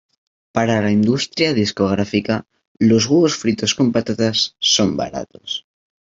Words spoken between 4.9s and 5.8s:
baratos